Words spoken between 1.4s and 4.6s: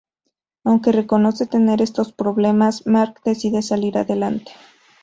tener estos problemas, Mark decide salir adelante.